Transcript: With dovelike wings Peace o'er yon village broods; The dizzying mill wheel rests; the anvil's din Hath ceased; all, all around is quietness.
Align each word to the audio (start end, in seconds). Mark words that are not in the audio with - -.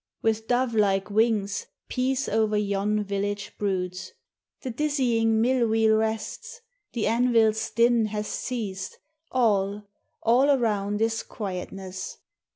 With 0.23 0.47
dovelike 0.47 1.11
wings 1.11 1.67
Peace 1.87 2.27
o'er 2.27 2.55
yon 2.57 3.03
village 3.03 3.55
broods; 3.59 4.13
The 4.61 4.71
dizzying 4.71 5.39
mill 5.39 5.67
wheel 5.67 5.95
rests; 5.95 6.61
the 6.93 7.05
anvil's 7.05 7.69
din 7.69 8.07
Hath 8.07 8.25
ceased; 8.25 8.97
all, 9.31 9.83
all 10.23 10.49
around 10.49 11.03
is 11.03 11.21
quietness. 11.21 12.17